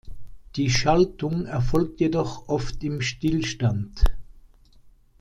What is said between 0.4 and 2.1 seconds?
Die Schaltung erfolgt